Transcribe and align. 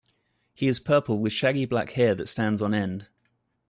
He 0.55 0.67
is 0.67 0.79
purple 0.79 1.19
with 1.19 1.31
shaggy 1.31 1.65
black 1.65 1.91
hair 1.91 2.15
that 2.15 2.25
stands 2.27 2.63
on 2.63 2.73
end. 2.73 3.07